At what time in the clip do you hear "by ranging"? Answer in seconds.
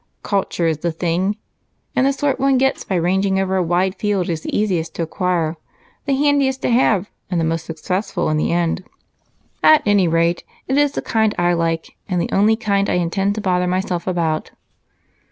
2.83-3.39